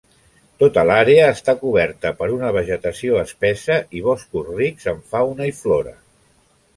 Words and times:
Tota 0.61 0.83
l'àrea 0.89 1.25
està 1.33 1.53
coberta 1.63 2.11
per 2.21 2.29
una 2.37 2.49
vegetació 2.55 3.19
espessa 3.25 3.77
i 3.99 4.01
boscos 4.07 4.49
rics 4.55 4.89
en 4.93 5.05
fauna 5.13 5.51
i 5.51 5.53
flora. 5.59 5.95